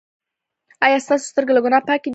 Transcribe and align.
ایا 0.85 0.99
ستاسو 1.05 1.29
سترګې 1.31 1.53
له 1.55 1.61
ګناه 1.65 1.85
پاکې 1.89 2.07
دي؟ 2.09 2.09